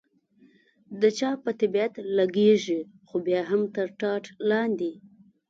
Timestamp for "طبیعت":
1.59-1.93